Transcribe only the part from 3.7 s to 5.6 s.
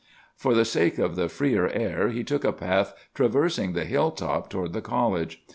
the hilltop toward the college.